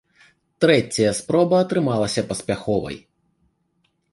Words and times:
Трэцяя 0.63 1.11
спроба 1.19 1.59
атрымалася 1.65 2.21
паспяховай. 2.33 2.97